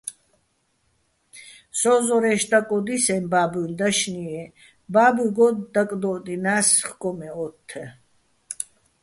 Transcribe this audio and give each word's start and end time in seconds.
სოჼ 1.79 1.93
ზორე́ჲში̆ 2.05 2.49
დაკოდისეჼ 2.51 3.15
ბა́ბუჲჼ 3.31 3.73
დაშნი-ჲე́ 3.79 4.47
ბაბუჲგო̆ 4.93 5.49
დაკდო́ჸდინას 5.73 6.69
ხკო 6.87 7.09
მე 7.17 7.29
ოთთეჼ. 7.43 7.83